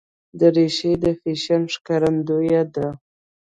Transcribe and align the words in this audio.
دریشي 0.39 0.91
د 1.03 1.05
فیشن 1.21 1.61
ښکارندویه 1.73 2.63
ده. 2.75 2.87